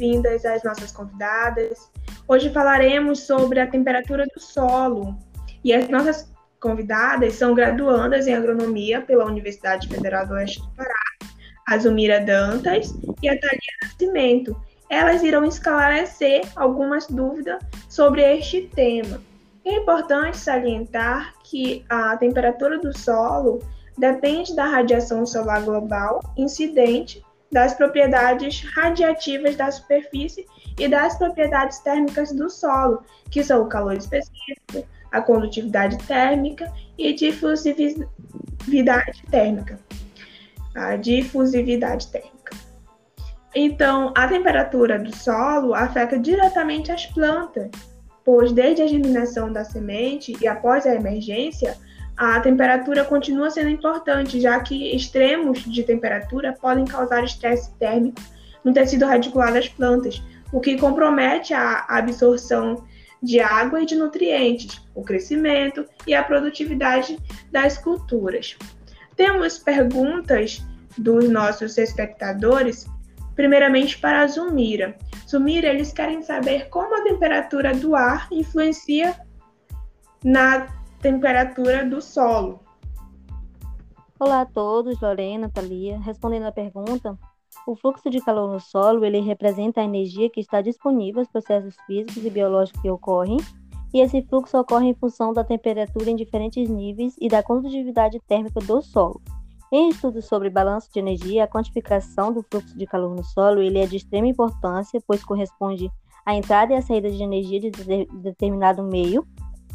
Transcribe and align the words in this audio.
bem-vindas 0.00 0.46
às 0.46 0.64
nossas 0.64 0.90
convidadas. 0.90 1.90
Hoje 2.26 2.50
falaremos 2.50 3.20
sobre 3.20 3.60
a 3.60 3.66
temperatura 3.66 4.24
do 4.34 4.40
solo. 4.40 5.14
E 5.62 5.74
as 5.74 5.90
nossas 5.90 6.32
convidadas 6.58 7.34
são 7.34 7.54
graduandas 7.54 8.26
em 8.26 8.34
agronomia 8.34 9.02
pela 9.02 9.26
Universidade 9.26 9.88
Federal 9.88 10.26
do 10.26 10.32
Oeste 10.34 10.62
do 10.62 10.70
Pará, 10.70 10.94
a 11.68 11.76
Zumira 11.76 12.18
Dantas 12.18 12.94
e 13.22 13.28
a 13.28 13.38
Thalia 13.38 13.60
Nascimento. 13.82 14.56
Elas 14.88 15.22
irão 15.22 15.44
esclarecer 15.44 16.42
algumas 16.56 17.06
dúvidas 17.06 17.62
sobre 17.86 18.22
este 18.22 18.70
tema. 18.74 19.20
É 19.66 19.74
importante 19.74 20.38
salientar 20.38 21.34
que 21.44 21.84
a 21.90 22.16
temperatura 22.16 22.78
do 22.78 22.96
solo 22.96 23.58
depende 23.98 24.56
da 24.56 24.64
radiação 24.64 25.26
solar 25.26 25.62
global 25.62 26.20
incidente, 26.38 27.22
das 27.50 27.74
propriedades 27.74 28.62
radiativas 28.74 29.56
da 29.56 29.70
superfície 29.70 30.46
e 30.78 30.88
das 30.88 31.18
propriedades 31.18 31.80
térmicas 31.80 32.32
do 32.32 32.48
solo, 32.48 33.02
que 33.30 33.42
são 33.42 33.62
o 33.62 33.68
calor 33.68 33.96
específico, 33.96 34.86
a 35.10 35.20
condutividade 35.20 35.98
térmica 36.06 36.72
e 36.96 37.12
difusividade 37.12 38.06
térmica. 39.30 39.78
A 40.74 40.96
difusividade 40.96 42.06
térmica. 42.08 42.56
Então, 43.54 44.12
a 44.16 44.28
temperatura 44.28 44.98
do 44.98 45.14
solo 45.14 45.74
afeta 45.74 46.16
diretamente 46.16 46.92
as 46.92 47.06
plantas, 47.06 47.68
pois 48.24 48.52
desde 48.52 48.82
a 48.82 48.86
germinação 48.86 49.52
da 49.52 49.64
semente 49.64 50.36
e 50.40 50.46
após 50.46 50.86
a 50.86 50.94
emergência, 50.94 51.76
a 52.20 52.38
temperatura 52.38 53.02
continua 53.02 53.50
sendo 53.50 53.70
importante, 53.70 54.42
já 54.42 54.60
que 54.60 54.94
extremos 54.94 55.64
de 55.64 55.82
temperatura 55.82 56.52
podem 56.52 56.84
causar 56.84 57.24
estresse 57.24 57.72
térmico 57.78 58.20
no 58.62 58.74
tecido 58.74 59.06
radicular 59.06 59.54
das 59.54 59.70
plantas, 59.70 60.22
o 60.52 60.60
que 60.60 60.76
compromete 60.76 61.54
a 61.54 61.86
absorção 61.88 62.84
de 63.22 63.40
água 63.40 63.80
e 63.80 63.86
de 63.86 63.96
nutrientes, 63.96 64.82
o 64.94 65.02
crescimento 65.02 65.86
e 66.06 66.12
a 66.12 66.22
produtividade 66.22 67.18
das 67.50 67.78
culturas. 67.78 68.54
Temos 69.16 69.58
perguntas 69.58 70.62
dos 70.98 71.26
nossos 71.26 71.78
espectadores, 71.78 72.84
primeiramente 73.34 73.98
para 73.98 74.20
a 74.20 74.26
Zumira. 74.26 74.94
Zumira, 75.26 75.68
eles 75.68 75.90
querem 75.90 76.20
saber 76.20 76.68
como 76.68 76.94
a 76.96 77.02
temperatura 77.02 77.74
do 77.74 77.96
ar 77.96 78.28
influencia 78.30 79.18
na 80.22 80.79
temperatura 81.00 81.84
do 81.88 82.00
solo. 82.00 82.60
Olá 84.18 84.42
a 84.42 84.46
todos, 84.46 85.00
Lorena, 85.00 85.48
Thalia. 85.48 85.98
Respondendo 85.98 86.44
à 86.44 86.52
pergunta, 86.52 87.18
o 87.66 87.74
fluxo 87.74 88.10
de 88.10 88.20
calor 88.20 88.52
no 88.52 88.60
solo 88.60 89.04
ele 89.04 89.18
representa 89.20 89.80
a 89.80 89.84
energia 89.84 90.28
que 90.28 90.40
está 90.40 90.60
disponível 90.60 91.20
aos 91.20 91.28
processos 91.30 91.74
físicos 91.86 92.22
e 92.22 92.28
biológicos 92.28 92.82
que 92.82 92.90
ocorrem, 92.90 93.38
e 93.94 94.00
esse 94.00 94.20
fluxo 94.22 94.58
ocorre 94.58 94.88
em 94.88 94.94
função 94.94 95.32
da 95.32 95.42
temperatura 95.42 96.10
em 96.10 96.16
diferentes 96.16 96.68
níveis 96.68 97.14
e 97.18 97.28
da 97.28 97.42
condutividade 97.42 98.20
térmica 98.28 98.60
do 98.60 98.82
solo. 98.82 99.22
Em 99.72 99.88
estudos 99.88 100.26
sobre 100.26 100.50
balanço 100.50 100.92
de 100.92 100.98
energia, 100.98 101.44
a 101.44 101.48
quantificação 101.48 102.30
do 102.30 102.42
fluxo 102.42 102.76
de 102.76 102.86
calor 102.86 103.16
no 103.16 103.24
solo 103.24 103.62
ele 103.62 103.78
é 103.78 103.86
de 103.86 103.96
extrema 103.96 104.26
importância, 104.26 105.00
pois 105.06 105.24
corresponde 105.24 105.90
à 106.26 106.34
entrada 106.34 106.74
e 106.74 106.76
à 106.76 106.82
saída 106.82 107.10
de 107.10 107.22
energia 107.22 107.58
de 107.58 107.70
determinado 108.20 108.82
meio, 108.82 109.26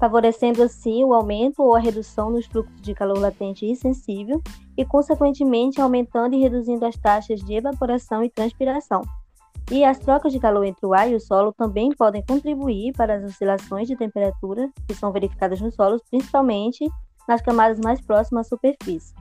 favorecendo 0.00 0.62
assim 0.62 1.04
o 1.04 1.12
aumento 1.12 1.62
ou 1.62 1.76
a 1.76 1.78
redução 1.78 2.30
nos 2.30 2.46
fluxos 2.46 2.80
de 2.80 2.94
calor 2.94 3.18
latente 3.18 3.70
e 3.70 3.76
sensível 3.76 4.42
e, 4.76 4.82
consequentemente, 4.84 5.78
aumentando 5.78 6.34
e 6.34 6.40
reduzindo 6.40 6.86
as 6.86 6.96
taxas 6.96 7.40
de 7.40 7.54
evaporação 7.54 8.24
e 8.24 8.30
transpiração. 8.30 9.02
E 9.70 9.84
as 9.84 9.98
trocas 9.98 10.32
de 10.32 10.40
calor 10.40 10.64
entre 10.64 10.84
o 10.86 10.94
ar 10.94 11.08
e 11.08 11.14
o 11.14 11.20
solo 11.20 11.52
também 11.52 11.90
podem 11.90 12.24
contribuir 12.26 12.92
para 12.94 13.16
as 13.16 13.24
oscilações 13.24 13.86
de 13.86 13.94
temperatura 13.94 14.70
que 14.88 14.94
são 14.94 15.12
verificadas 15.12 15.60
nos 15.60 15.74
solos, 15.74 16.02
principalmente 16.10 16.90
nas 17.28 17.42
camadas 17.42 17.78
mais 17.78 18.00
próximas 18.00 18.46
à 18.46 18.48
superfície. 18.48 19.14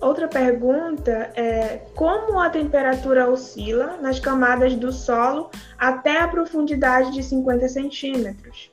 Outra 0.00 0.26
pergunta 0.26 1.30
é 1.36 1.86
como 1.94 2.40
a 2.40 2.50
temperatura 2.50 3.30
oscila 3.30 3.98
nas 3.98 4.18
camadas 4.18 4.74
do 4.74 4.90
solo 4.90 5.50
até 5.78 6.20
a 6.20 6.28
profundidade 6.28 7.12
de 7.12 7.22
50 7.22 7.68
centímetros? 7.68 8.69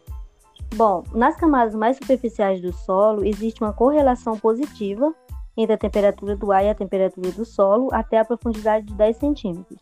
Bom, 0.75 1.03
nas 1.13 1.35
camadas 1.35 1.73
mais 1.73 1.97
superficiais 1.97 2.61
do 2.61 2.71
solo 2.71 3.25
existe 3.25 3.63
uma 3.63 3.73
correlação 3.73 4.37
positiva 4.37 5.13
entre 5.55 5.73
a 5.73 5.77
temperatura 5.77 6.35
do 6.35 6.51
ar 6.51 6.63
e 6.63 6.69
a 6.69 6.75
temperatura 6.75 7.31
do 7.31 7.43
solo 7.43 7.89
até 7.91 8.19
a 8.19 8.25
profundidade 8.25 8.85
de 8.85 8.93
10 8.93 9.17
centímetros, 9.17 9.79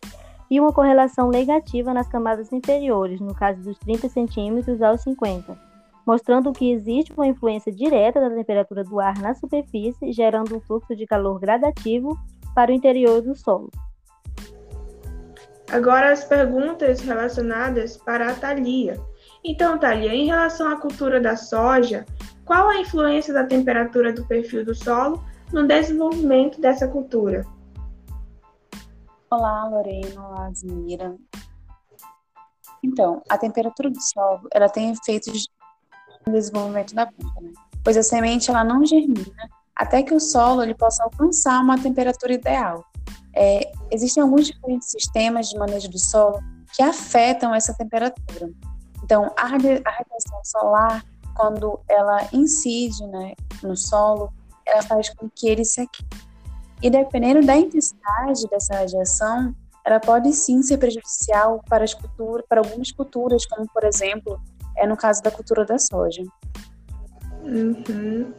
e 0.49 0.59
uma 0.59 0.71
correlação 0.71 1.29
negativa 1.29 1.93
nas 1.93 2.07
camadas 2.07 2.51
inferiores, 2.53 3.19
no 3.19 3.35
caso 3.35 3.61
dos 3.61 3.77
30 3.79 4.07
centímetros 4.07 4.81
aos 4.81 5.01
50, 5.01 5.57
mostrando 6.05 6.53
que 6.53 6.71
existe 6.71 7.11
uma 7.13 7.27
influência 7.27 7.71
direta 7.71 8.21
da 8.21 8.29
temperatura 8.29 8.83
do 8.83 8.99
ar 8.99 9.17
na 9.19 9.33
superfície, 9.33 10.13
gerando 10.13 10.55
um 10.55 10.61
fluxo 10.61 10.95
de 10.95 11.05
calor 11.05 11.39
gradativo 11.39 12.17
para 12.53 12.71
o 12.71 12.73
interior 12.73 13.21
do 13.21 13.35
solo. 13.35 13.69
Agora 15.69 16.11
as 16.11 16.23
perguntas 16.23 17.01
relacionadas 17.01 17.97
para 17.97 18.29
a 18.29 18.35
Thalia. 18.35 18.99
Então, 19.47 19.77
Thalia, 19.77 20.11
em 20.11 20.25
relação 20.25 20.67
à 20.67 20.75
cultura 20.75 21.21
da 21.21 21.37
soja, 21.37 22.03
qual 22.43 22.67
a 22.67 22.79
influência 22.79 23.31
da 23.31 23.45
temperatura 23.45 24.11
do 24.11 24.25
perfil 24.25 24.65
do 24.65 24.73
solo 24.73 25.23
no 25.53 25.67
desenvolvimento 25.67 26.59
dessa 26.59 26.87
cultura? 26.87 27.45
Olá, 29.29 29.69
Lorena. 29.69 30.19
Olá, 30.19 30.51
Zmira. 30.51 31.15
Então, 32.83 33.21
a 33.29 33.37
temperatura 33.37 33.91
do 33.91 34.01
solo, 34.01 34.47
ela 34.51 34.67
tem 34.67 34.89
efeitos 34.89 35.47
no 36.25 36.33
desenvolvimento 36.33 36.95
da 36.95 37.05
planta, 37.05 37.41
né? 37.41 37.51
Pois 37.83 37.95
a 37.97 38.01
semente, 38.01 38.49
ela 38.49 38.63
não 38.63 38.83
germina 38.83 39.47
até 39.75 40.01
que 40.01 40.15
o 40.15 40.19
solo 40.19 40.63
ele 40.63 40.73
possa 40.73 41.03
alcançar 41.03 41.61
uma 41.61 41.77
temperatura 41.77 42.33
ideal. 42.33 42.83
É, 43.35 43.71
existem 43.91 44.23
alguns 44.23 44.47
diferentes 44.47 44.89
sistemas 44.89 45.49
de 45.49 45.59
manejo 45.59 45.87
do 45.87 45.99
solo 45.99 46.39
que 46.75 46.81
afetam 46.81 47.53
essa 47.53 47.75
temperatura. 47.75 48.49
Então, 49.05 49.31
a 49.37 49.45
radiação 49.45 50.41
solar, 50.43 51.05
quando 51.35 51.79
ela 51.87 52.27
incide 52.33 53.05
né, 53.05 53.35
no 53.61 53.77
solo, 53.77 54.33
ela 54.65 54.81
faz 54.81 55.09
com 55.09 55.29
que 55.29 55.47
ele 55.47 55.63
se 55.63 55.81
aqueça. 55.81 56.25
E 56.81 56.89
dependendo 56.89 57.45
da 57.45 57.55
intensidade 57.55 58.47
dessa 58.49 58.73
radiação, 58.73 59.55
ela 59.85 59.99
pode 59.99 60.33
sim 60.33 60.63
ser 60.63 60.79
prejudicial 60.79 61.61
para, 61.69 61.83
as 61.83 61.93
culturas, 61.93 62.43
para 62.49 62.61
algumas 62.61 62.91
culturas, 62.91 63.45
como 63.45 63.67
por 63.71 63.83
exemplo, 63.83 64.41
é 64.75 64.87
no 64.87 64.97
caso 64.97 65.21
da 65.21 65.29
cultura 65.29 65.63
da 65.65 65.77
soja. 65.77 66.23
Uhum. 67.43 68.33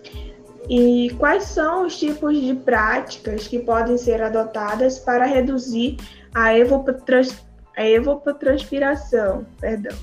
E 0.68 1.14
quais 1.16 1.44
são 1.44 1.86
os 1.86 1.96
tipos 1.96 2.40
de 2.40 2.56
práticas 2.56 3.46
que 3.46 3.60
podem 3.60 3.96
ser 3.96 4.20
adotadas 4.20 4.98
para 4.98 5.26
reduzir 5.26 5.96
a, 6.34 6.58
evapotranspiração? 6.58 9.46
Perdão. 9.60 9.96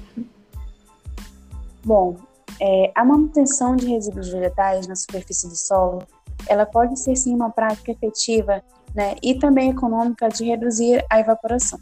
Bom, 1.85 2.16
é, 2.61 2.91
a 2.95 3.03
manutenção 3.03 3.75
de 3.75 3.88
resíduos 3.88 4.29
vegetais 4.29 4.88
na 4.88 4.95
superfície 4.95 5.47
do 5.47 5.55
solo, 5.55 6.03
ela 6.47 6.66
pode 6.66 6.97
ser 6.99 7.16
sim 7.16 7.33
uma 7.35 7.49
prática 7.49 7.91
efetiva 7.91 8.63
né, 8.94 9.16
e 9.21 9.35
também 9.35 9.71
econômica 9.71 10.29
de 10.29 10.45
reduzir 10.45 11.03
a 11.09 11.19
evaporação. 11.19 11.79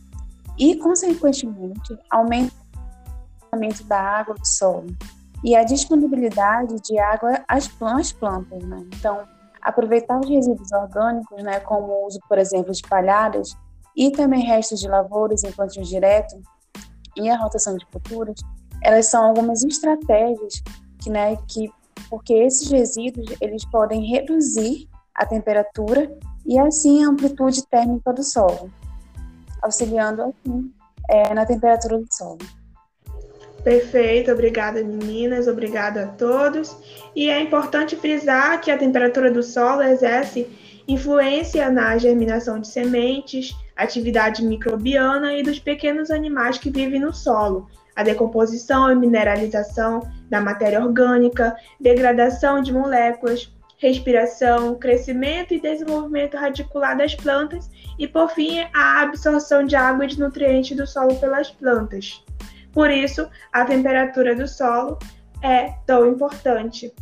E, 0.57 0.75
consequentemente, 0.75 1.97
aumenta 2.09 2.53
o 3.53 3.83
da 3.85 3.99
água 3.99 4.35
do 4.35 4.47
solo 4.47 4.87
e 5.43 5.55
a 5.55 5.63
disponibilidade 5.63 6.79
de 6.81 6.99
água 6.99 7.43
às, 7.47 7.67
plantas. 7.67 8.63
Né? 8.63 8.85
Então, 8.95 9.23
aproveitar 9.61 10.19
os 10.19 10.29
resíduos 10.29 10.71
orgânicos, 10.71 11.43
né, 11.43 11.59
como 11.59 11.87
o 11.87 12.07
uso, 12.07 12.19
por 12.27 12.37
exemplo, 12.37 12.71
de 12.71 12.81
palhadas 12.83 13.55
e 13.95 14.11
também 14.11 14.43
restos 14.43 14.79
de 14.79 14.87
lavouras 14.87 15.43
em 15.43 15.51
plantio 15.51 15.83
direto 15.83 16.41
e 17.15 17.29
a 17.29 17.37
rotação 17.37 17.75
de 17.75 17.85
culturas, 17.87 18.39
elas 18.83 19.07
são 19.07 19.23
algumas 19.23 19.63
estratégias 19.63 20.61
que, 21.01 21.09
né, 21.09 21.37
que 21.47 21.71
porque 22.09 22.33
esses 22.33 22.69
resíduos 22.69 23.27
eles 23.39 23.63
podem 23.65 24.05
reduzir 24.05 24.87
a 25.15 25.25
temperatura 25.25 26.11
e 26.45 26.59
assim 26.59 27.03
a 27.03 27.09
amplitude 27.09 27.65
térmica 27.67 28.11
do 28.11 28.23
solo, 28.23 28.71
auxiliando 29.61 30.23
assim 30.23 30.71
é, 31.09 31.33
na 31.33 31.45
temperatura 31.45 31.99
do 31.99 32.07
solo. 32.11 32.39
Perfeito, 33.63 34.31
obrigada 34.31 34.83
meninas, 34.83 35.47
obrigada 35.47 36.03
a 36.03 36.07
todos. 36.07 36.75
E 37.15 37.29
é 37.29 37.39
importante 37.41 37.95
frisar 37.95 38.59
que 38.59 38.71
a 38.71 38.77
temperatura 38.77 39.29
do 39.29 39.43
solo 39.43 39.83
exerce 39.83 40.47
influência 40.87 41.69
na 41.69 41.97
germinação 41.97 42.59
de 42.59 42.67
sementes, 42.67 43.55
atividade 43.75 44.43
microbiana 44.43 45.33
e 45.35 45.43
dos 45.43 45.59
pequenos 45.59 46.09
animais 46.09 46.57
que 46.57 46.71
vivem 46.71 46.99
no 46.99 47.13
solo, 47.13 47.67
a 48.01 48.03
decomposição 48.03 48.91
e 48.91 48.95
mineralização 48.95 50.01
da 50.29 50.41
matéria 50.41 50.83
orgânica, 50.83 51.55
degradação 51.79 52.61
de 52.61 52.73
moléculas, 52.73 53.53
respiração, 53.77 54.75
crescimento 54.75 55.53
e 55.53 55.61
desenvolvimento 55.61 56.35
radicular 56.35 56.97
das 56.97 57.15
plantas 57.15 57.69
e, 57.97 58.07
por 58.07 58.29
fim, 58.29 58.59
a 58.73 59.01
absorção 59.01 59.65
de 59.65 59.75
água 59.75 60.05
e 60.05 60.07
de 60.07 60.19
nutrientes 60.19 60.75
do 60.75 60.85
solo 60.85 61.15
pelas 61.15 61.49
plantas. 61.49 62.23
Por 62.73 62.89
isso, 62.89 63.29
a 63.51 63.65
temperatura 63.65 64.35
do 64.35 64.47
solo 64.47 64.97
é 65.43 65.73
tão 65.85 66.07
importante. 66.07 66.93